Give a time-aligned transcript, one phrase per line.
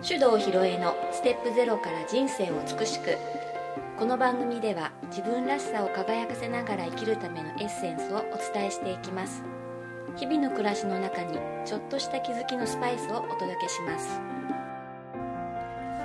[0.00, 3.18] 手動ひろえのステップゼロから人生を美しく。
[3.98, 9.42] この番組では自分らしさを輝かせながら生きるためのエッセンスをお伝えしていきます。
[10.16, 14.20] 日々の暮らしの中にちょっとした気づきのスパイスをお届けします。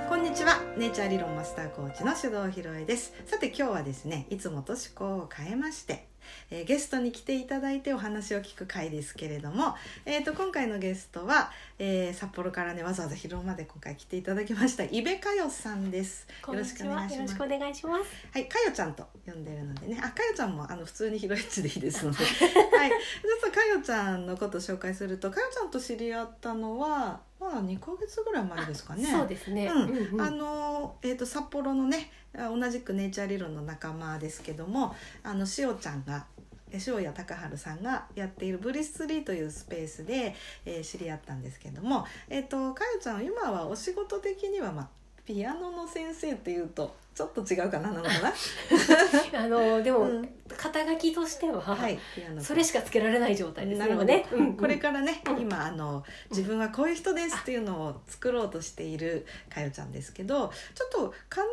[0.10, 0.60] こんにちは。
[0.76, 3.14] ネイチャー理論マスターコーチの手動ひろえです。
[3.28, 6.08] さて今日はですねいつもと趣向を変えまして
[6.50, 16.28] えー、ゲストに来ていただいてお話を聞く回ですけれども、えーと、今回のゲストは、えー、札幌からねわざわざ広尾まで今回来ていただきました伊部佳代さんです。
[16.48, 17.16] よろしくお願いします。
[17.16, 18.04] よろしくお願いします。
[18.32, 20.00] はい佳代ちゃんと呼んでるのでね。
[20.02, 22.18] あ佳代ちゃんもあの普通に広市でいいですので。
[22.24, 22.90] はい。
[22.90, 22.98] ちょ
[23.38, 29.06] っと佳代ちゃんのことを紹介すると佳代ちゃんと知り合ったのはまだ2か月ぐらい前ですかね。
[29.06, 29.68] そうですね。
[29.68, 36.26] うん、あのえっ、ー、と札幌のね同じくネイチャー理論の仲間ですけども、あのしおちゃんが
[36.74, 44.90] 塩谷隆治さんがやっているブリス3というスペースで、えー、知り合ったんですけども、えーと、かよちゃん今はお仕事的には、まあ、
[45.26, 48.34] ピアノの先生っていうとちょっと違うかななのかな。
[49.40, 52.00] あのでも、うん、肩書きとしては、はい、
[52.40, 61.46] それしかつけられない状態ですよね、うん、これからね、うん、今あの自分はこういう人ですっていうのを作ろうとしているかよちゃんですけどちょっと簡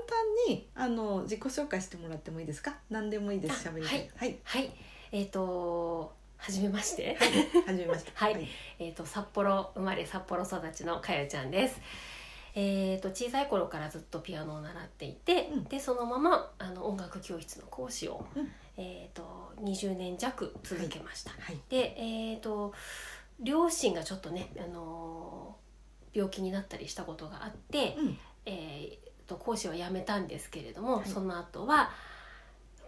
[0.46, 2.76] 単にあの自己紹介してもらってもいいですか？
[2.88, 3.68] 何でもいいです。
[3.68, 4.70] 喋りはい、はい、はい。
[5.12, 7.18] えっ、ー、と初めまして。
[7.66, 8.12] 初めまして。
[8.14, 11.80] はい、は い、えっ、ー、と札幌生まれ札幌育ちのかよちゃんです。
[12.54, 21.30] えーと、小さい頃からずっとピアノを習っていて、うん、でそのままあの音楽教室の講師を、うん、えーと、20年弱続けました。
[21.30, 22.72] はい、で、えーと、
[23.40, 31.90] 両親がちょっとね、あのー、病気になったりしたことがあって、うん、えー、と講師は辞めたんですけれども、はい、その後は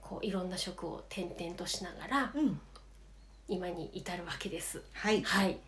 [0.01, 2.61] こういろんな職を転々としながら、うん、
[3.49, 4.83] 今に至るわけです。
[4.93, 5.59] はい、はい、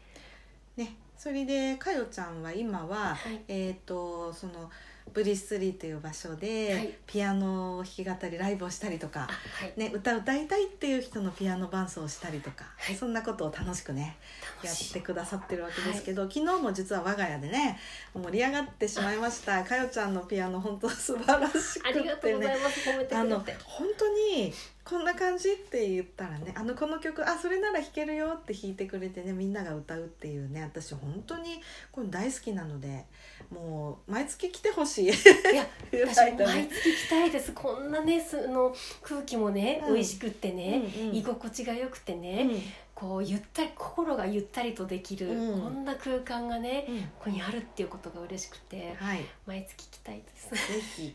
[0.77, 4.71] ね、それでかよちゃんは今は、はい、えっ、ー、とその
[5.15, 9.29] ブリスリーという場所で、はい、ピアノ弾き語りライブをしたりとか、は
[9.75, 14.19] い、ね、歌歌いたいっていう人のピアノ伴奏をしたりとか、はい、そんなことを楽しくね
[14.63, 17.79] やってくださってるわけですけど、昨日も実は我が家でね
[18.13, 19.65] 盛り上がってしまいました。
[19.65, 21.91] かよちゃんのピアノ本当素晴らしく
[22.21, 22.55] てね。
[23.13, 24.53] あの本当に
[24.85, 33.07] こんな感じって言ったらねあのこの曲あそれなら弾けるよって弾いてくれてねみんなが歌うっていうね私本当にこれ大好きなので
[33.51, 35.05] もう毎月来てほしい。
[35.07, 35.67] いや
[36.07, 37.53] 私も毎月来たいです。
[37.53, 42.63] こんなねその空気もね、うん、美味しくってね、うんうん、居心地が良くてね、うん
[42.95, 50.51] こうゆったり心がゆったりとできる、うん、こんな空間がね、うん、ここにあるっていうことが嬉しくて、はい、毎月来たいです。
[50.51, 51.15] ぜひ。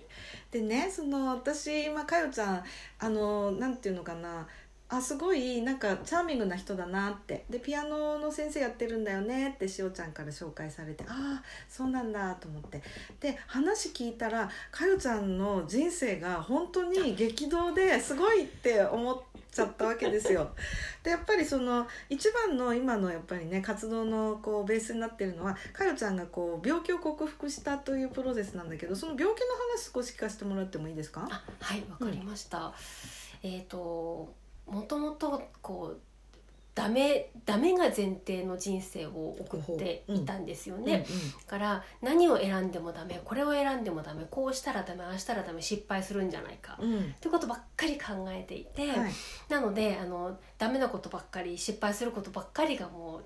[0.51, 2.63] でねその私今かよちゃん
[2.99, 4.47] あのなんていうのかな
[4.91, 7.45] あすごいなんかチャーミングな人だなって。
[7.47, 9.51] でピアノの先生やってるんだよね。
[9.55, 12.81] ってしおちゃんから紹介されてああそうなんだと思って。
[13.19, 20.55] で話聞いたらかよちゃんの人生が本当に激動ですごいって思っちゃったわけですよ。
[21.03, 29.45] でやっぱりその一番の今のやっぱりね活動のこうベースになってるのはかよちゃんがこう病気を克服したというプロセスなんだけどその病気の
[29.77, 31.27] 話少し聞かせてもらってもいいですか？
[31.59, 32.57] はいわかりました。
[32.57, 32.73] うん、
[33.43, 34.33] えっ、ー、と
[34.71, 35.99] もともとこう
[36.75, 41.23] ダメダメが前提の人生を送っていたんですよね、うんうん。
[41.23, 49.11] うん、から何を選んでもダメこれを選んでもダメこうしたらダメああしたらダメ失敗するんじゃないか、うん、ってことばっかり考えていて、はい、
[49.49, 53.23] なのであのダメなことばっかり失敗することばっかりがもう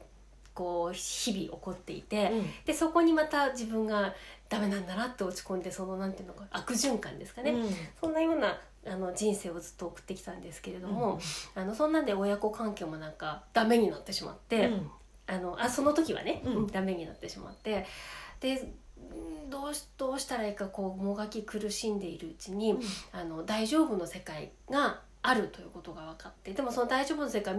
[0.56, 4.14] こう日々起こっていて、うん、でそこにまた自分が
[4.50, 11.19] ダメなんだなって落ち込んでそのなんていうのか悪循環ですかね、うん、そんなようなあの人生をずっと送ってきたんですけれども、
[11.55, 14.91] うん、あのそんなんで親子関係もなんかダメになってしまって、うん、
[15.27, 17.85] あのあその時はね、うん、ダメになってしまって
[18.39, 18.73] で
[19.49, 22.79] どうしどうしたらいいかこうもがき苦しんでいるうちに、
[23.11, 27.55] あの大丈夫の世界があるということが分かってでもその大丈夫の世界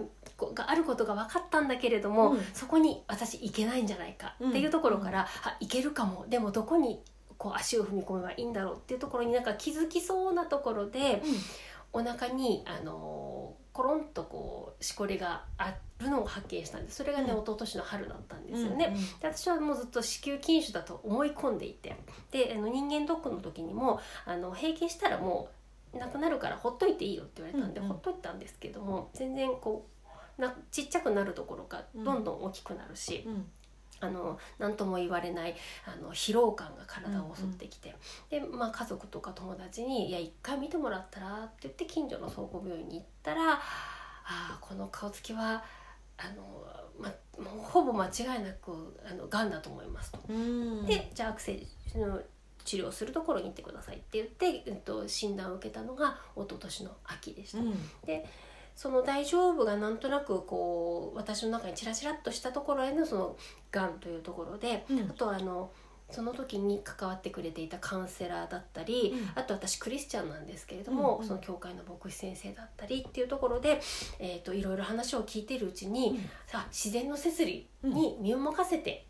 [0.55, 7.01] があることが分かったんだけれども、うん、そこに私行けないんじゃないかっていうところから、うん、あ行けるかもでもどこに
[7.45, 11.23] こう足を踏み込めばいいんだろうっていうところになんか気づきそうなところで、
[11.93, 16.97] うん、お腹にあのコロンとこうしこりがあるのを発見したんです。
[16.97, 21.95] それがね、うん、一昨年の春だったんですよね、で私はもうずっと子宮筋腫だと思い込んでいて。
[22.31, 25.51] であの人間ドックの時にもあの閉経したらも
[25.93, 29.87] うなくなるからほっといていいよって言われたんで、うんうん、ほっといたんですけども全然こ
[30.39, 33.25] うなちっちゃくなるところかどんどん大きくなるし。
[33.27, 33.47] うん
[34.05, 35.55] あの何とも言われない
[35.87, 37.95] あの疲労感が体を襲ってきて、
[38.31, 43.61] うんうん、で、まあ、家族とか友達に「いや一回見てもらったら?」って言って近所の総合病院に行ったら「あ
[44.27, 45.63] あこの顔つきは
[46.17, 46.67] あの、
[46.99, 47.09] ま、
[47.43, 50.19] もうほぼ間違いなくあのがんだと思いますと。
[50.87, 52.21] でじゃあアクセの
[52.65, 57.59] 治療するところに行ってくださいって言って、えっと、診断を受けたのが一昨年の秋でした。
[57.59, 57.75] うん、
[58.07, 58.27] で
[58.75, 63.37] その大丈夫がなんとなくこう私の中にチラチラっとしたところへのその
[63.71, 65.71] がんというところで、うん、あとあの
[66.11, 73.81] その時に関わってくれていたカウンセラーだったり、うん、あと私クリスチャンなんですけれども、うんうん、その教会の牧師先生だったりっていうところで、
[74.19, 76.17] えーと、いろいろ話を聞いているうちに、うん、
[76.47, 79.07] さ自然の摂理に身を任せて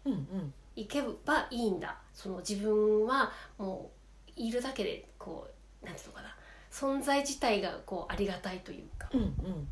[0.77, 3.91] いけばいいんだ、その自分はも
[4.37, 5.49] ういるだけでこ
[5.83, 6.29] うなんていうのかな
[6.75, 9.69] 存在自体がこうありがたいというか、うんうん、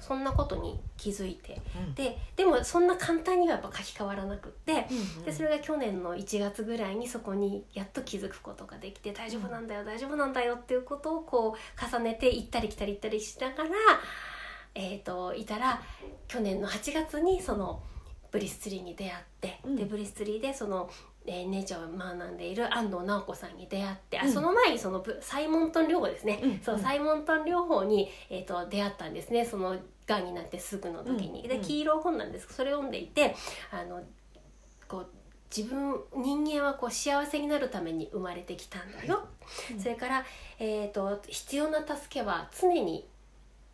[0.00, 13.70] そんなことに気づいて、うん、ででもそんな簡単にはやっぱ書き換わらなくって、うんうん、でそれが去年の1月ぐらいにそこにやっと気づくことができて大丈夫なんだよ、大丈夫なんだよっていうことをこう重ねて行ったり来たり行ったりしながら、
[14.74, 15.80] えーと、いたら
[16.26, 17.80] 去年の8月にその
[18.32, 20.90] ブリスツリーに出会って、うん、でブリスツリーでその
[21.26, 29.44] えちゃんを学んでいる安藤直子さんに出会って、うん、あその前にそのサイモントン療法ですね、うん、そうサイモントン療法に、えーと、出会ったんですね。
[29.44, 29.76] その
[30.06, 31.46] がんになってすぐの時に。
[31.46, 33.34] で黄色本なんですそれを読んでいて
[33.70, 34.02] あの
[34.88, 35.06] こう
[35.54, 39.26] 自分人間はこう幸せになるために生まれてきたんだよ、
[39.72, 40.24] うん、それから、
[40.60, 43.08] えーと、必要な助けは常に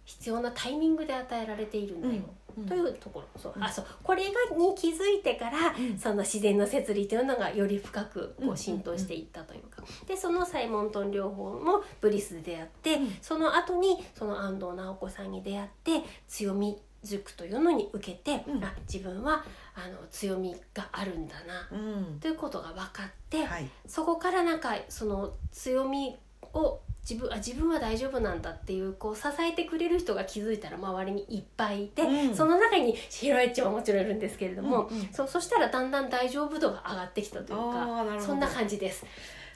[0.06, 2.22] 必要なタイミングで与えられているんだよ、
[2.68, 3.40] というところ。
[3.40, 3.86] そう,、あそう。
[4.02, 19.44] これがに気づいてから、その自然の摂理というのがより深くこう浸透していったというか、でそのサイモントン療法もブリスで出会って、その後にその安藤直子さんに出会って強み塾というのに受けて、うん、あ自分は
[19.74, 21.76] あの強みがあるんだな、う
[22.16, 26.16] ん、ということが分かって、はい、そこからなんかその強み
[26.52, 39.06] を自分あ自分は大丈夫なんだっていうこう支えてくれる人が気づいたら周りにいっぱいいて、うん、その中にヒロエッチはもちろんいるんですけれども、うんうん、そそしたらだんだん大丈夫度が上がってきたというかそんな感じです。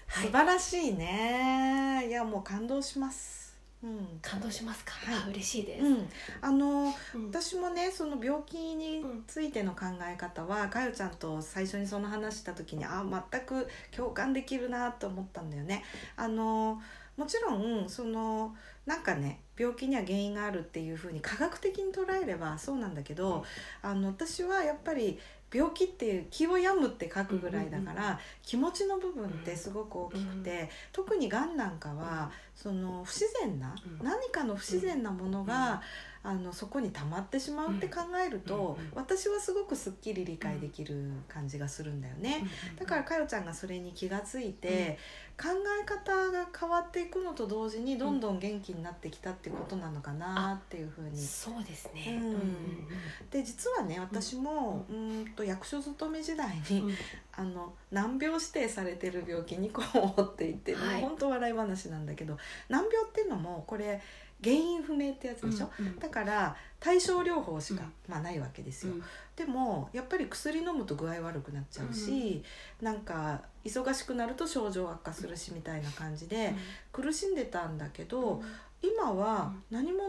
[0.09, 2.07] 素晴らしいね。
[2.09, 3.41] いやもう感動します。
[3.83, 6.09] うん、感動しますか、はい、嬉しいです、うん、
[6.43, 15.83] あの、うん、私もねその病気についての考え方は、かよちゃんと最初にその話した時にあ全く共感できるなと思ったんだよね。
[16.17, 16.79] あの
[17.21, 18.55] もちろんその
[18.87, 23.45] なんかね病気には原因があるっていうふうに科学的に捉えればそうなんだけど、
[23.83, 25.19] あの私はやっぱり
[25.53, 35.83] 病気っていう気を病むって書くぐらいだから、気持ちの部分ってすごく大きくて、特にがんなんかは、その不自然な、何かの不自然なものが、
[36.23, 42.47] あのそこに溜まってしまうって考えると、私はすごくすっきり理解できる感じがするんだよね。
[42.79, 44.99] だからかよちゃんがそれに気がついて、
[45.41, 45.49] 考
[45.81, 51.17] え方が変わっていくのと同時にどんどん元気になってきたってことなのかなっていうふうに。
[51.19, 52.87] そうですね、うん。
[53.31, 55.27] で実はね私も、うん。
[55.35, 56.93] と役所勤め時代に、
[57.33, 62.37] あの難病指定されてる病気2個を持っていて、はい、本当笑い話なんだけど
[62.69, 64.03] 難病っていうのもこれ
[64.43, 69.03] 原因不明ってやつでしょ、うんうん、だから対症療法しか、まあ、ないわけですよ、うん、
[69.37, 72.43] でもやっぱり薬飲むと具合悪くなっちゃうし、
[72.81, 76.55] うん、なんか忙しくなると症状悪化するしみたいな感じで
[76.93, 78.43] 苦しんでたんだけど、
[78.83, 80.01] 今は何も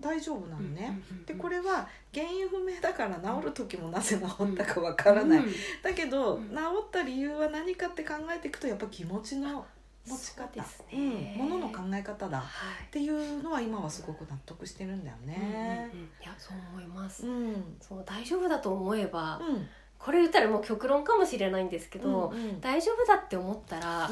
[0.00, 5.42] 大丈夫なのね、でこれは原因不明だから治る時もなぜ治ったかわからない、
[5.82, 6.42] だけど治
[6.86, 9.64] った理由は何かって考えていくとやっぱ気持ちの
[10.06, 15.90] 持ち方、ね、うん、ものの考え方だ、っていうのは今はすごく納得してるんだよね。
[15.92, 19.66] うんうんうん、いやそう思います、うん、そう大丈夫だと思えば、うん、
[19.98, 24.10] これ言ったらもう極論かもしれないんですけど、うんうん、大丈夫だって思ったら、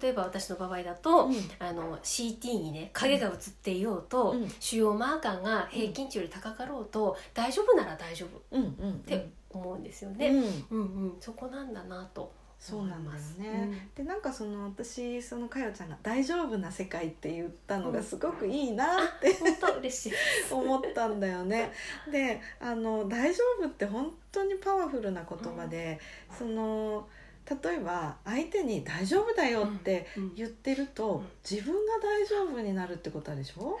[0.00, 10.28] 例えば私の場合だと、あの CT にね影が映っていようと、腫瘍マーカーが平均値より高かろうと、大丈夫なら大丈夫って思うんですよね。
[10.70, 11.16] うんうん。
[11.20, 12.32] そこなんだなと。
[12.62, 20.12] そうなんだよね、うん、でなんかその私そのかよちゃんが「大丈夫な世界」って言ったのがすごくいいなって、本当嬉しい。
[20.48, 21.72] 思ったんだよね。
[22.12, 25.98] であの「大丈夫」って本当にパワフルな言葉で、
[26.30, 27.08] うん、その
[27.50, 33.76] 例えば相手に「大丈夫だよ」って言ってると、自分が大丈夫になるってことでしょ、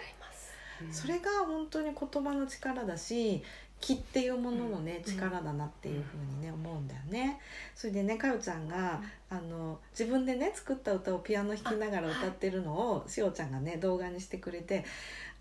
[0.84, 3.44] うん、それが本当に言葉の力だし
[3.80, 7.40] 気っていうもののね、力だなっていうふうにね思うんだよね。
[7.74, 9.00] それでねかよちゃんが、
[9.30, 14.84] あの自分でね作った歌をピアノ弾きながら歌ってるのをしおちゃんがね動画にしてくれて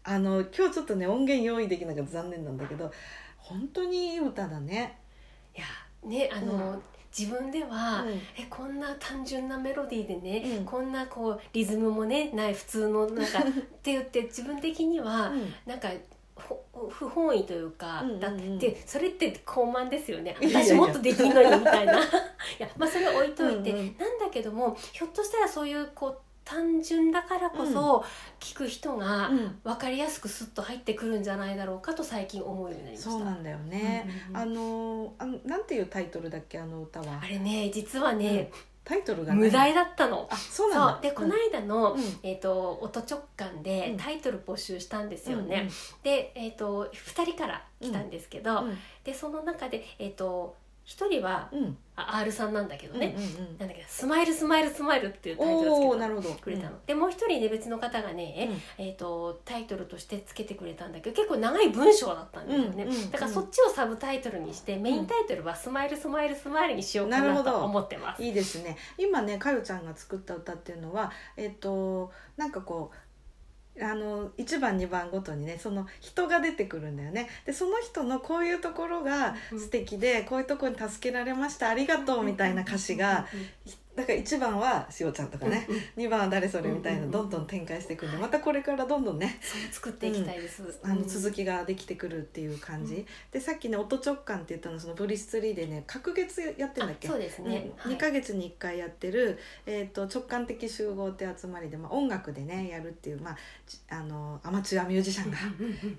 [0.03, 2.91] あの今日ちょっとね音源用意できなくて残念なんだけど
[3.37, 4.97] 本当にいい歌だね。
[5.55, 5.65] いや
[6.09, 6.81] ねあの、うん。
[7.17, 13.43] 自分では、うん、えこんな単純なメロディーでね、うん、こんなこうリズムもねない普通のなんか っ
[13.83, 15.89] て言って自分的には、うん、なんか
[16.89, 18.19] 不本意というか、うんうんうん。
[18.19, 20.35] だってそれって高慢ですよね。
[20.41, 21.93] 私もっとできんのにみたいな。
[21.99, 22.03] い
[22.59, 23.71] やまあそれは置いといて。
[23.71, 23.97] うんうん。
[23.97, 28.03] なんだけどもひょっとしたらそういうこう単純だからこそ
[28.39, 29.59] 聞く人がうん。
[29.63, 33.11] 分かりやすくスッと入ってくるんじゃないだろうかと最近思うようになりました。
[33.11, 37.19] そうなんだよね、うんうんうんあのあのなんていうタイトルだっけあの歌は？
[37.23, 38.51] あれね実はね、
[38.83, 40.27] タイトルがね無題だったの。
[40.29, 42.01] あそうなんでこの間の、うん。
[42.23, 43.97] えー、と音直感でうん。
[43.97, 45.55] タイトル募集したんですよね。
[45.55, 45.69] うんうん。
[46.03, 48.77] で、えー、と2人から来たんですけど、うん。
[49.03, 51.77] でその中で、えー、と1人はうん。
[51.93, 53.57] あ R さんなんだけどね、うんうんうん。
[53.57, 56.29] なんだけど「スマイルスマイルスマイル」っていうタイトルをつけたおおなるほど。
[56.35, 58.85] くれたの、でもう一人ね別の方がね、うん。
[58.85, 68.23] えー、とタイトルとしてつけてくれたんだけど結構長い文章だったんですよね、うんうんだからそっちをサブタイトルにしてメインタイトルは「スマイルスマイルスマイル」にしようかなと思ってます。
[68.23, 68.77] いいですね。
[68.97, 72.97] 今ねかよちゃんが作った歌っていうのはえっ、となんかこう
[73.81, 77.27] あの1番2番ごとにねその人が出てくるんだよね。
[77.45, 83.27] でその人のこういうところが素敵で、こういうところに助けられましたありがとうみたいな歌詞が
[83.95, 85.67] だから1番はしおちゃんとかね、
[85.97, 89.39] 2番は誰それみたいなどんどん展開していくんでまたこれからどんどんね
[89.71, 90.63] 作っていきたいです。
[90.83, 97.07] あの続きができてくるっていう感じ、でさっきね音直感って言ったのはそのブリス3でね隔月やってんだっけ？
[97.07, 97.71] あそうですね。
[97.85, 105.37] うん、2ヶ月に1回やってる、えー、と直感的集合って集まりで、まあ、音楽でねやるっていう、まあ、じあのアマチュアミュージシャンが、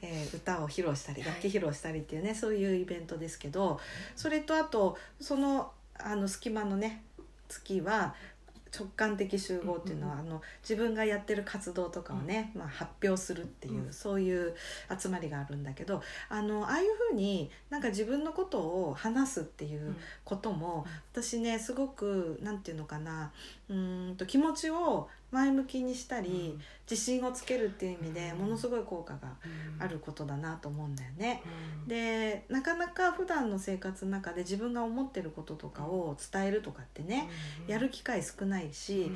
[0.01, 3.79] えー歌を披露したり楽器披露したりっていうねそういうイベントですけど
[4.17, 7.05] それとあとそのあの隙間のね
[7.53, 8.15] 月は
[8.75, 13.93] 直感的集合っていうのは、あの自分がやってる活動とかをね、まあ、発表するっていう、うん。
[13.93, 14.55] そういう
[14.99, 19.95] 集まりがあるんだけどあのああいうふうになんか自分のことを話すっていう
[20.25, 23.31] ことも、私ねすごくなんていうのかな
[23.69, 26.59] うーんと気持ちを前向きにしたり、
[26.89, 28.39] 自信をつけるっていう意味でうん。
[28.43, 29.29] ものすごい効果が
[29.79, 31.43] あることだなと思うんだよね。
[31.83, 31.89] うん。
[31.89, 37.29] でなかなか普段の生活の中で自分が思ってることとかを伝えるとかってね、
[37.67, 39.11] やる機会少ないし、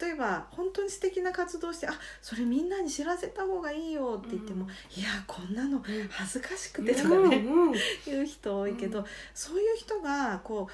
[0.00, 7.42] 例えば本当に素敵な活動して「あそれみんなに知らせた方がいいよ」って言っても「いやこんなの恥ずかしくて」とかね、
[8.04, 9.04] 言う人多いけど、うん。
[9.34, 10.68] そういう人がこ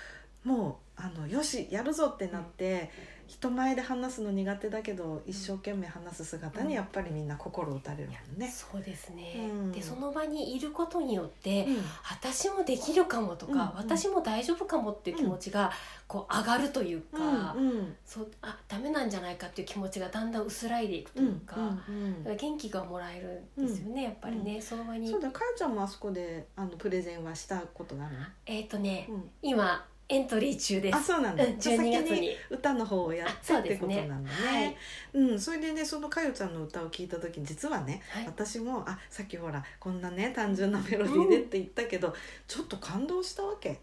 [0.44, 2.90] うもうあのよしやるぞってなって、
[3.31, 8.49] 人前で話すの苦手だけど一生懸命話す姿にやっぱりみんな心打たれるもんね。
[8.49, 9.73] そうですね、うん。
[9.73, 11.77] でその場にいることによって、うん。
[12.11, 13.59] 私もできるかもとか、うん。
[13.85, 15.71] 私も大丈夫かもっていう気持ちが
[16.09, 17.71] こう上がるというか、うん。
[17.71, 17.97] うん。
[18.05, 21.41] そうあダメなんじゃないかっていう気持ちがだんだん薄らいでいくとういうん。
[21.41, 21.57] か,、
[21.89, 22.27] うん。
[22.27, 22.37] うん。
[22.37, 25.09] 元気がもらえるんですよね、やっぱりね、その場に。
[25.09, 29.31] そうだかよちゃんもあそこであのプレゼンはしたことがあるえっ、とね、の、うん。
[29.41, 30.97] 今エントリー中です。
[30.97, 34.26] あそうなんだ、うんじゃあ12月先に歌の方をやってってことなんだね。
[34.29, 34.76] はい。
[35.14, 38.26] うん、それでねそのかよちゃんの歌を聞いた時に実はね、はい。
[38.26, 42.12] 私もあさっきほらこんなね単純なメロディーでって言ったけど、
[42.49, 43.71] ちょっと感動したわけ。
[43.71, 43.75] あ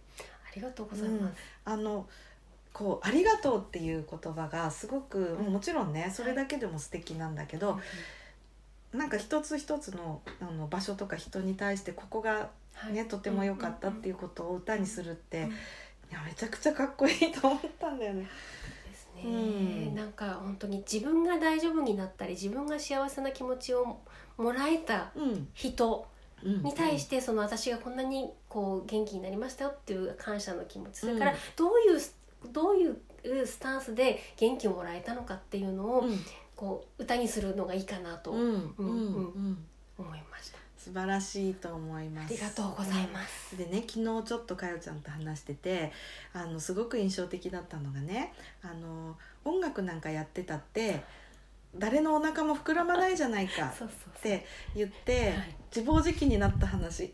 [0.53, 2.05] りがとうございます、あの
[2.74, 5.53] こう「ありがとう」っていう言葉がすごく、うん。
[5.53, 7.79] もちろんねそれだけでも素敵なんだけど、
[8.91, 12.93] なんか一つ一つのあの場所とか人に対してここがはい。
[12.93, 15.53] ね、とても良かったっていうことを歌にするって、うん
[16.09, 18.27] いやめちゃくちゃかっこいいと思ったんだよね。
[18.89, 19.27] ですね、う
[19.91, 19.95] ん。
[19.95, 23.97] なんか本当に自分が大丈夫になったり自分が幸せな気持ちを
[24.37, 25.47] もらえたうん。
[25.53, 26.07] 人
[26.43, 26.63] うん。
[26.63, 30.99] に対してその私がこんなにこう元気になりましたよっていう感謝の気持ち。
[30.99, 31.37] それからうん。
[31.55, 32.01] どういう
[32.51, 36.19] どういうスタンスで元気をもらえたのかっていうのをうん。
[36.55, 38.39] こう歌にするのがいいかなとうん。
[38.39, 38.89] うんうんう
[39.49, 39.65] ん。
[39.97, 40.59] 思いました。
[40.77, 42.34] 素晴らしいと思います。
[42.34, 43.57] ありがとうございます。
[43.57, 45.91] でね昨日ちょっとかよちゃんと話してて
[46.34, 51.03] あのすごく印象的だったのがねあの音楽なんかやってたって
[51.75, 54.22] 誰のお腹も膨らまないじゃないか っ。
[54.22, 57.12] て言って、はい自暴自棄になった話はい、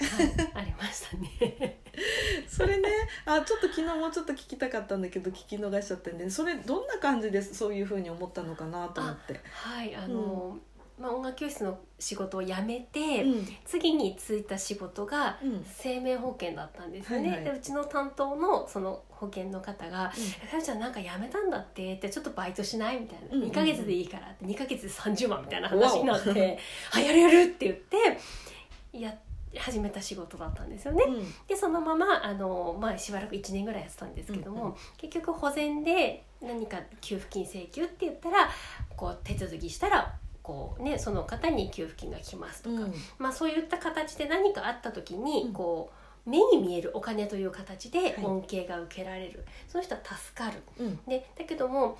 [0.53, 1.79] ありましたね。
[2.47, 2.89] それね
[3.25, 9.39] あちょっと昨日もうちょっと聞きたかったんだけど聞き逃しちゃったんでそれどんな感じでそういうふうに思ったのかなと思って。
[9.51, 10.57] はい、あの、
[10.99, 13.47] まあ音楽教室の仕事を辞めて、うん。
[13.65, 15.65] 次に就いた仕事がうん。
[15.65, 17.29] 生命保険だったんですよね。
[17.29, 17.45] はいはい。
[17.45, 20.11] でうちの担当のその保険の方が
[20.49, 23.49] 「かよちゃんなんか辞めたんだって」ってちょっとバイトしないみたいな、うんうんうん。
[23.49, 24.45] 2ヶ月でいいからって。
[24.45, 26.57] 2ヶ月で30万みたいな話になって
[26.91, 29.17] 「あやるやる」って言ってや
[29.57, 31.03] 始めた仕事だったんですよね。
[31.07, 31.33] うん。
[31.47, 34.75] でそのままあの、まあ、しばらく1年ぐらいやってたんですけども、うんうん。
[34.97, 38.49] 結局保全で何か給付金請求って言ったら
[38.95, 42.93] こう手続きしたらこう、ね、その方に給付金が来ますとか、うん。
[43.17, 45.53] まあ、そういった形で何かあった時に、うん。
[45.53, 45.91] こ
[46.25, 48.15] う目に見えるお金という形ではい。
[48.23, 50.61] 恩恵が受けられる、その人は助かる。
[50.77, 50.99] うん。
[51.07, 51.97] でだけども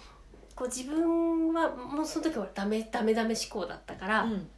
[0.56, 4.50] こう自分はもうその時はダメダメダメ思考だったから、うん。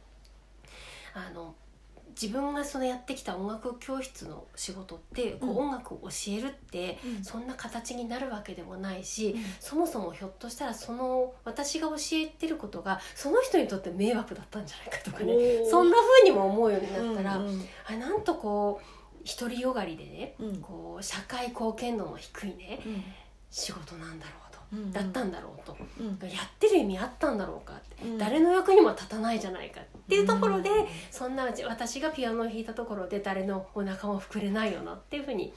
[1.14, 1.54] あの
[2.20, 15.34] 自分がそのやってきた音楽教室の仕事ってこう音楽を教えるってそんな形になるわけでもないし、うん、そもそもひょっとしたらその私が教えてることがその人にとって迷惑だったんじゃないかとかね
[15.70, 22.80] そんな風にも思うようになったら、うんうん、あなんとこう独りよがりでね、うん、こう社会貢献度の低いね、
[23.50, 24.45] 仕事なんだろう
[24.92, 30.70] だったんだろうと、うん、やってる意味あったんだろうかって、うん、誰の役にも立たないじゃないかっていうところで、
[31.10, 35.52] そんな私がピアノを弾いたところで誰のお腹も膨れないよなっていうふうに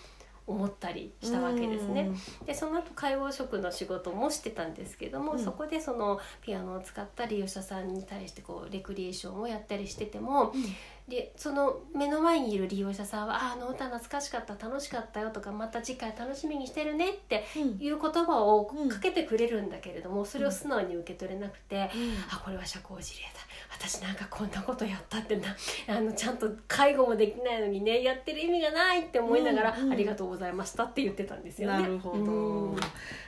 [0.49, 2.09] 思ったりしたわけですね。
[2.45, 10.63] でその後介護職の仕事もしてたんですけども、うん、そこでそのピアノを使った利用者さんに対してこうレクリエーションをやったりしてても、うん、
[11.09, 21.89] でその目の前にいる利用者さんは「ああの歌懐かしかった楽しかったよ」とか「また次回楽しみにしてるね」っていう言葉をかけてくれるんだけれども、それを素直に受け取れなくて
[22.31, 23.49] 「あこれは社交辞令だ。
[23.79, 25.55] 私なんかこんなことやったってな
[25.87, 31.81] あのちゃんと介護もできないのにねやってる意味がないって思いながら、うんうん、ありがとうございましたって言ってたんですよね。
[31.83, 32.77] なるほど、うん、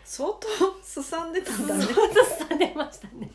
[0.04, 0.48] 相当
[0.84, 1.84] すさんでたんだね。
[1.84, 1.94] す
[2.40, 3.32] さんでましたね。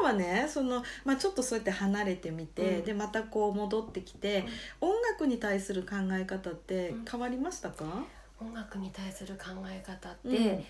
[0.00, 4.46] 今はねその、まあ、ちょっとそうやって離れてみて、うん、でまたこう戻ってきて、
[4.80, 7.84] うん、音楽に対する考え方って変わりましたか、
[8.40, 10.64] 音楽に対する考え方って、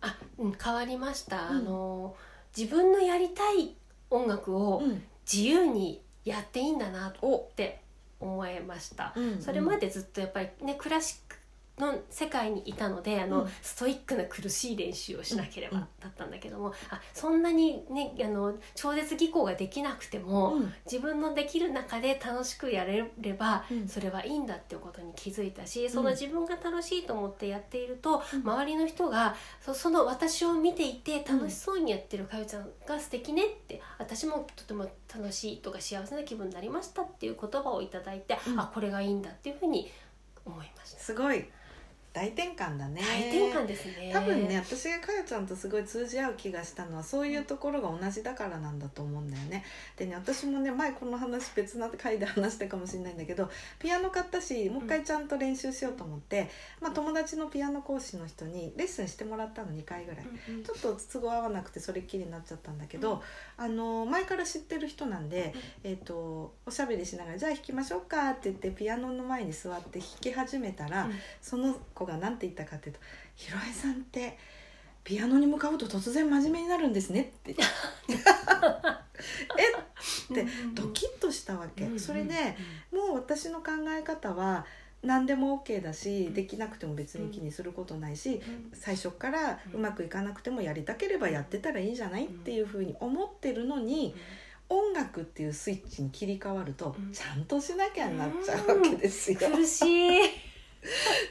[0.00, 1.48] あ、うん、変わりました。
[1.48, 2.14] あの
[2.56, 3.74] 自分のやりたい
[4.10, 4.82] 音楽を
[5.30, 7.12] 自由にやっていいんだなっ
[7.54, 7.80] て
[8.18, 11.29] 思いました、うんうん、それまでずっとやっぱりねクラシック
[11.80, 39.90] の世界にいたのであの、うん、ストイックな苦しい練習をしなければだったんだけども、うん、あそんなにねあの超絶技巧ができなくても、うん、自分のできる中で楽しくやれれば、それはいいんだっていうことに気づいたし、その自分が楽しいと思ってやっていると、周りの人がそその私を見ていて楽しそうにやってるかよちゃんが素敵ねって私もとても楽しいとか幸せな気分になりましたっていう言葉を頂いて、あこれがいいんだっていうふうに
[40.44, 41.00] 思いました。
[41.00, 41.46] すごい
[42.12, 43.02] 大転換だね。
[43.02, 44.10] 大転換ですね。
[44.12, 49.64] 多分ね私がかよちゃんとすごい通じ合う気がしたのはそういうところが同じだからなんだと思うんだよね。
[49.96, 56.48] でね私もね前この話別な回で話したかもしれないんだけどピアノ買ったしもう一回ちゃんと練習しようと思って、
[56.80, 65.54] うん、まあ、友達のピアノ講師の人にレッスンしてもらったの2回ぐらい、うんうん、ちょっと都合合わなくてそれっきりになっちゃったんだけど、うん、あの前から知ってる人なんで、
[65.84, 73.00] えーと、おしゃべりしながら「じゃあ弾きましょうか」って言ってピアノの前に座って弾き始めたら、うん、その子が何て言ったかっていうと
[73.34, 74.38] 「ひろえさんって
[75.04, 77.54] ピアノに向かうと突然真面目になるんですね」って。
[79.58, 79.70] え？
[80.32, 81.98] ってドキッとしたわけ。
[81.98, 82.56] それで
[82.92, 84.64] もう私の考え方は
[85.02, 88.40] 何でも OK だしできなくても別に気にすることないし、
[88.72, 94.14] 最初からうまくいかなくてもやりたければやってたらいいじゃないっていうふうに思ってるのに。
[94.72, 99.38] 音楽っていうスイッチに切り替わると、ちゃんとしなきゃになっちゃうわけですよ。
[99.40, 100.20] 苦しい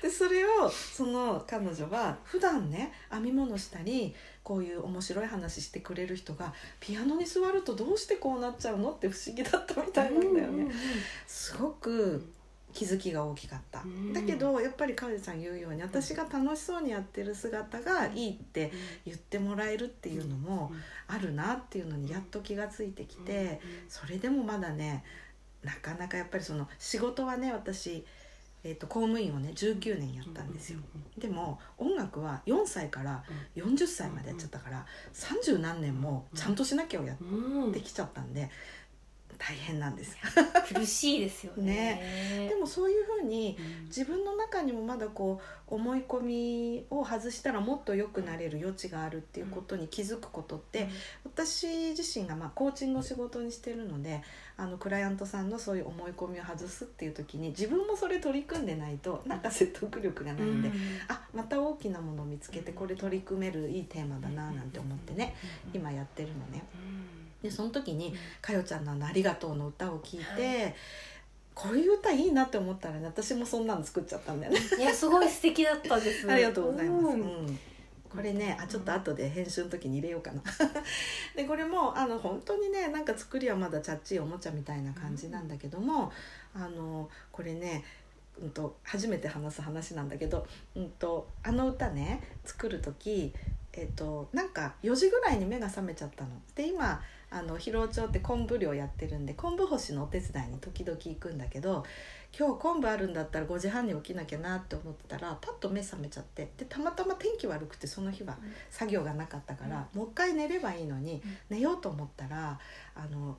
[0.02, 10.72] でそれをその彼女は普段ね編み物したりこういう面白い話してくれる人がピアノに座るとどうしてこうなっちゃうのって不思議だったみたいなんだよね。
[11.28, 12.32] すごく
[12.74, 13.84] 気づきが大きかった、
[14.14, 18.72] だけどやっぱりかおさん言うように私が楽しそうにやってる姿がいいって
[19.06, 20.72] 言ってもらえるっていうのも
[21.08, 25.04] あるなっていうのにやっと気がついてきてそれでもまだね
[25.64, 28.06] なかなかやっぱりその仕事はね私
[28.64, 30.80] えーと、公務員をね19年やったんですよ、
[31.18, 33.24] でも音楽は4歳から
[33.56, 38.50] 40歳までやっちゃったから30何年もちゃんとしなきゃをやってきちゃったんで、
[39.40, 40.18] 大変なんです
[40.74, 41.64] 苦しいですよね。
[41.64, 42.50] ね。
[42.50, 50.90] でもそういうふうに自分の中にもまだこう思い込みを外したらもっと良くなれる余地があるっていうことに気づくことって、
[51.24, 54.22] 私自身がまあコーチングの仕事にしてるので
[54.58, 60.76] あのクライアントさんのそういう思い込みを外すっていう時に自分もそれ取り組んでないとなんか説得力がないんで、うん、
[61.08, 65.36] あまた大きなものを見つけてこれ取り組めるいいテーマだななんて思ってね
[65.74, 66.64] 今やってるのね。
[67.42, 70.76] でその時にかよちゃんの「ありがとう」の歌を聞いて、はい、
[71.54, 74.60] こういう歌いいなって思ったらね私もそんなの作っちゃったんだよね。
[74.78, 76.30] いやすごい素敵だったです。
[76.30, 77.06] ありがとうございます。
[77.06, 77.60] うん、うん
[78.10, 80.42] これねあちょっと後で編集の時に入れようかな
[81.36, 86.12] でこれもあの本当にねなんか作りはまだチャッチいおもちゃみたいな感じなんだけども、
[86.56, 87.84] あのこれね
[88.42, 93.34] うんと、初めて話す話なんだけど、うんと、あの歌ね作る時、
[93.74, 96.30] えーとなんか4時ぐらいに目が覚めちゃったの。
[96.56, 101.84] で今あの広尾町って昆布漁やってるんで昆布干しのお手伝いに時々行くんだけど
[102.38, 108.38] 今日昆布あるんだったら5時半に起きなきゃなって思ってたらパッと目覚めちゃってでたまたま天気悪くてその日は
[108.70, 112.60] 作業がなかったから、うん、もう一回寝ればいいのに、うん、寝ようと思ったら
[112.96, 113.38] あの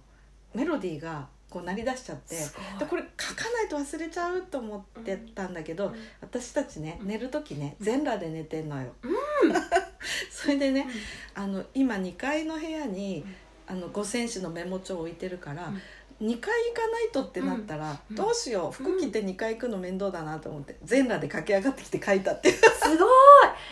[0.54, 8.92] メロディーがこう鳴り出しちゃってでこれ書かないと忘れちゃうと思ってたんだけど、うん、私たちね寝る時ね全裸で寝てんのよ。
[10.30, 10.86] それでね、
[11.34, 13.24] あの今2階の部屋に
[13.70, 15.72] あの五選手のメモ帳を置いてるから。
[16.20, 22.54] 2回行かないとってなったら、うん、どうしよう服着て2回行くの面倒だなと思って全裸で駆け上がってきて書いたっていう。
[22.56, 22.62] す
[22.98, 23.08] ごい。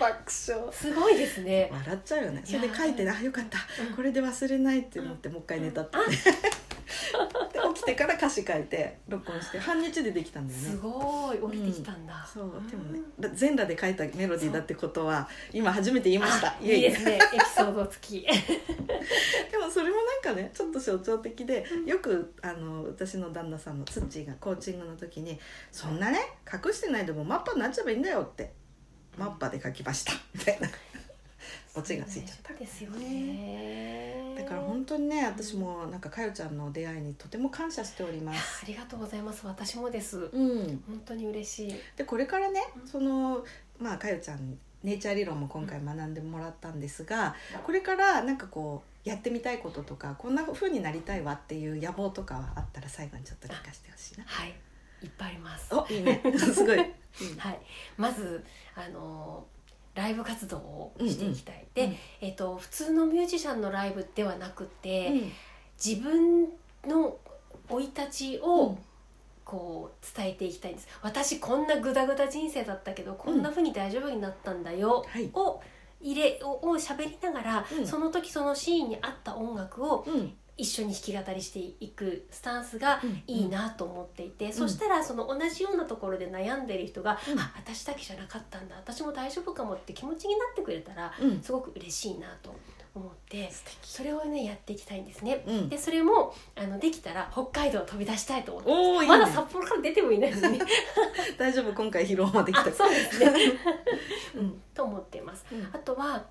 [0.01, 0.73] 爆笑。
[0.73, 1.69] すごいですね。
[1.73, 2.43] 笑っちゃうよね。
[2.45, 3.59] それで書いてあよかった、
[3.95, 10.69] これで忘れないって思ってもう一回寝たって、 で起きてから歌詞書いて録音して半日でできたんだよね。
[10.69, 11.53] すごい。
[11.53, 12.71] 起きてきたんだ、うん、そう。
[12.71, 13.01] でもね
[13.35, 16.55] 全裸で書いたメロディーだってことは今初めて言いました。
[16.61, 17.19] いいですね。
[17.35, 18.21] エピソード付き。
[19.51, 25.39] でもそれもなんかねちょっと象徴的でよくあの私の旦那さんのツッチーがコーチングの時に
[25.73, 26.19] 「そんなね
[26.53, 28.53] 隠してないでもマッパになっちゃえばいいんだよ」って
[29.17, 30.69] 「マッパで書きました」みたいな。
[31.75, 32.55] オチがついちゃった。
[32.55, 34.35] ですよね。
[34.37, 38.63] だから本当にね私もなんかかよちゃんの出会いにとても感謝しております。
[38.65, 39.47] ありがとうございます。
[39.47, 41.81] 私もです、うん、本当に嬉しい。
[41.97, 43.45] でこれからねその
[43.79, 54.25] まあかよちゃんネイチャー理論も今回学んでもらったんですが、これからなんかこうやってみたいこととかこんな風になりたいわっていう野望とかはあったら最後にちょっと聞かせてほしいな。
[54.27, 54.55] はい。
[55.03, 55.75] いっぱいあります。
[55.75, 56.21] おいいね。
[56.39, 56.79] すごい。
[57.39, 57.59] はい、
[57.97, 58.45] まず
[58.75, 59.45] あの
[59.95, 61.85] ライブ活動をしていきたい、うん。
[61.85, 65.33] うん、で、えーと、普通のミュージシャンのライブではなくて、うん、
[65.85, 66.49] 自分
[66.85, 67.17] の
[67.69, 68.79] 生い立ちを
[69.45, 70.75] こう伝えていきたいん。
[70.75, 75.61] です私こんなグダグダ人生だったけどこんなふうに大丈夫になったんだよ、はい、を
[76.01, 80.07] 入れを喋りながら、その時そのシーンに合った音楽を
[80.59, 92.53] 一緒に弾き語りしていくスタンスがいいなと思っていて、うん、そしたらその同じようなところで悩んでる人が「うん、あ私だけじゃなかったんだ私も大丈夫かも」って気持ちになってくれたら、すごく嬉しいなと
[92.99, 93.51] 思って
[93.83, 95.43] それをねやっていきたいんですね。
[95.47, 100.61] うん、でそれもあのできたら北海道飛び出したいと思ってまだ札幌から出てもいないのに。
[101.39, 102.73] 大丈夫今回疲労まできた。
[102.73, 103.33] そうですね、
[104.37, 105.45] うん、と思ってます。
[105.73, 106.25] あとは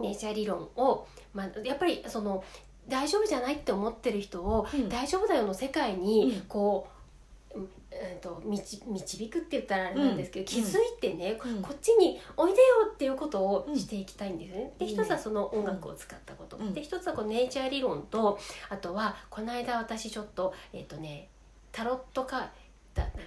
[0.00, 2.44] ネイチャー理論を、まあ、やっぱりその
[2.88, 6.95] 大丈夫じゃないって思ってる人を、うん、大丈夫だよの世界にこう、
[8.00, 14.72] うんえーと、導導くって言ったらあれなんですけど、気づいてね、こっちにおいでよっていうことをしていきたいんですね。
[14.78, 21.28] で一つはその音楽を使ったこと、で一つはこのネイチャー理論とあとはこの間私ちょっとえっ、ー、とね
[21.72, 22.50] タロットか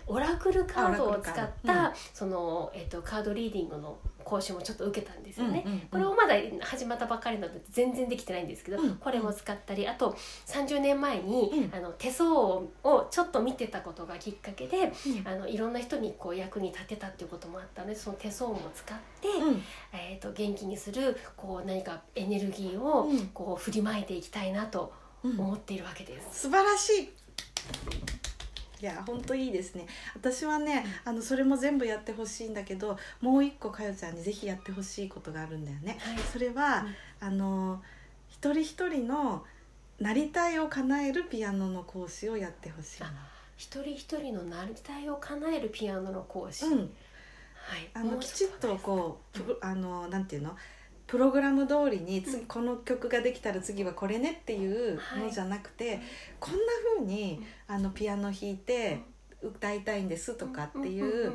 [0.08, 10.16] オラクルカードを使った、うん、その、えーと、カードリーディングの講習もちょっと受けたんですよね、うんうんうん、これもまだ始まったばっかりなので全然できてないんですけど、うん、これも使ったりあと
[10.46, 12.72] 30年前に、うん、あの手相を
[13.10, 14.92] ちょっと見てたことがきっかけで、
[15.26, 19.28] あのいろんな人にこう役に立てたっていうこともあったのでその手相も使って、
[19.94, 26.42] えーと、元気にするこう何かエネルギーをこう振りまいていきたいなと思っているわけです。
[26.44, 28.29] 素晴らしい
[28.82, 29.88] いや本当いいですね。
[30.16, 36.86] 私はね、あのそれも全部やってほしいんだけどもう一個かよちゃんにぜひやってほしいことがあるんだよね、はい、それは、
[37.22, 37.82] うん、あの
[38.30, 39.44] 一人一人の
[40.00, 43.04] なりたいを叶えるピアノの講師をやってほしい
[43.58, 46.90] 一人一人のなりたいを叶えるピアノの講師、うん、はい、
[47.94, 50.56] あのきちっとこう、あのなんていうの？
[51.10, 56.02] プログラム通りに次この曲ができたら次はこれねっていうのじゃなくて、はい、
[56.40, 56.60] こんな
[56.98, 59.02] 風にあにピアノ弾いて
[59.42, 61.34] 歌いたいんですとかっていう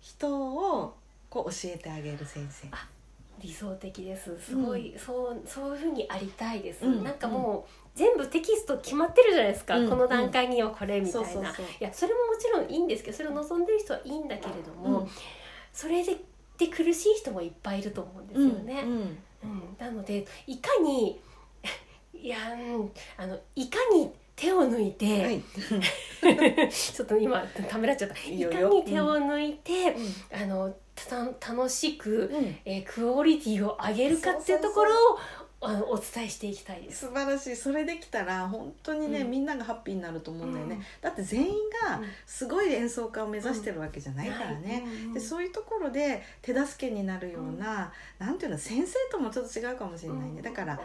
[0.00, 0.96] 人を
[1.28, 2.68] こう教えてあげる先生。
[3.42, 4.38] 理想的です。
[4.38, 15.08] すごい、うん、そうそういうふうにありたいです、うん、なんかもう、全部テキスト決まってるじゃないですか、うん、この段階にはこれみたいな、いやそれももちろんいいんですけどそれを望んでる人はいいんだけれども、
[15.72, 16.16] それで
[16.60, 18.82] で苦しい人もいっぱいいると思うんですよね。
[18.84, 21.18] うん、うん、なのでいかに
[22.14, 25.42] いや、うん、あのいかに手を抜いて、はい、
[26.70, 28.14] ちょっと今ためらっちゃった。
[28.14, 29.96] いかに手を抜いて、
[30.32, 30.74] うん、あの
[31.40, 35.18] 楽しく、うん、えー、クオリティを上げるかっていうところを
[35.62, 37.06] あのお伝えしていきたいです。
[37.06, 37.56] 素晴らしい。
[37.56, 41.48] それできたら本当にね、うん、みんながハッピーになると思うんだよね、うん、だって全員
[41.86, 50.40] がすごい演奏家を目指してるわけじゃないからね、うん、でそういうところで手助けになるような、うん、なんていうの先生ともちょっと違うかもしれないね。
[50.40, 50.80] だから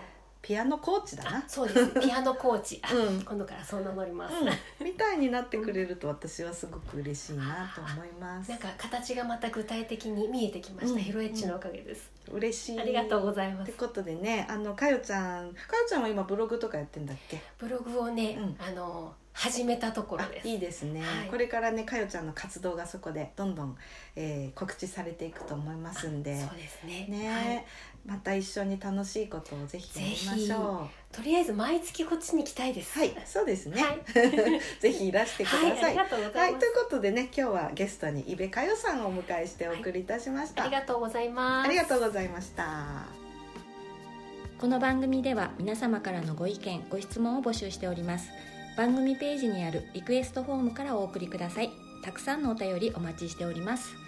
[0.45, 1.43] ピアノコーチだな。
[1.47, 1.87] そうです。
[1.99, 8.51] ピアノコーチ、うん、今度からそう名乗ります、うん、みたいになってくれると私はすごく嬉しいなと思います。
[8.51, 12.79] なんか形がまた具体的に見えてきました、うん、ヒロエッチのおかげです、嬉しい。
[12.79, 13.71] ありがとうございます。
[13.71, 15.51] ってことでねあのかよちゃん。
[15.51, 17.41] かよちゃんは今ブログとかやってんだっけ？
[17.57, 20.47] ブログをね、あの始めたところです。
[20.47, 23.77] いいですね、はい、これからねかよちゃんの活動がそこでどんどん、
[24.15, 26.39] えー、告知されていくと思いますんで。
[26.39, 27.05] そうですね。
[27.07, 27.65] ね、はい、
[28.05, 31.15] また一緒に楽しいことをぜひやりましょう。
[31.15, 32.97] とりあえず毎月こっちに来たいです。
[32.97, 33.15] はい。
[33.25, 34.01] そうですね、はい、
[34.81, 41.67] ぜひいらしてください、はい、ありがとうございます、はい、ということでね今日はゲストに伊部佳代さんをお迎えしてお送りいたしました、ありがとうございます。
[41.67, 43.25] ありがとうございました。
[44.57, 48.29] この番組では皆様からのご意見ご質問を募集しております
[48.75, 51.71] 番組ページにあるリクエストフォームからお送りください。
[52.03, 54.04] たくさんのお便りお待ちしております。